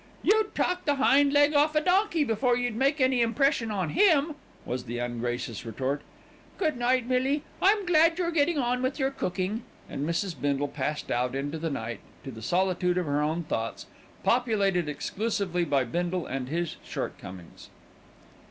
[0.23, 4.33] "You'd talk the hind leg off a donkey before you'd make any impression on him,"
[4.65, 6.01] was the ungracious retort.
[6.57, 10.33] "Good night, Millie, I'm glad you're getting on with your cooking," and Mrs.
[10.41, 13.85] Bindle passed out into the night to the solitude of her own thoughts,
[14.23, 17.69] populated exclusively by Bindle and his shortcomings.